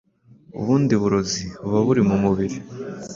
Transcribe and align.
ubundi 0.59 0.93
burozi 1.01 1.43
buba 1.59 1.79
buri 1.87 2.01
mu 2.09 2.15
mubiri. 2.23 2.57